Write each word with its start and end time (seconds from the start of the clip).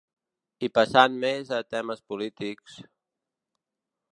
I 0.67 0.69
passant 0.77 1.17
més 1.25 1.51
a 1.57 1.59
temes 1.75 2.01
polítics…. 2.13 2.79